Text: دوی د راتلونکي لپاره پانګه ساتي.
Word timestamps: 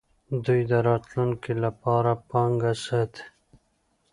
دوی 0.45 0.61
د 0.71 0.73
راتلونکي 0.87 1.53
لپاره 1.63 2.11
پانګه 2.29 2.71
ساتي. 2.85 3.25